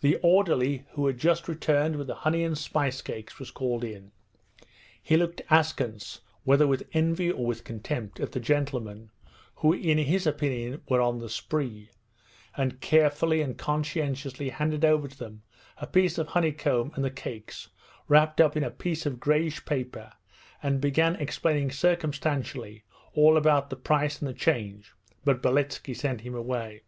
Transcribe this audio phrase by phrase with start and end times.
[0.00, 4.10] The orderly, who had just returned with the honey and spice cakes, was called in.
[5.02, 9.10] He looked askance (whether with envy or with contempt) at the gentlemen,
[9.56, 11.90] who in his opinion were on the spree;
[12.56, 15.42] and carefully and conscientiously handed over to them
[15.76, 17.68] a piece of honeycomb and the cakes
[18.08, 20.10] wrapped up in a piece of greyish paper,
[20.62, 22.82] and began explaining circumstantially
[23.12, 26.80] all about the price and the change, but Beletski sent him away.